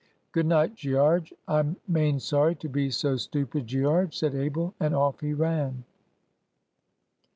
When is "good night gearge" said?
0.31-1.31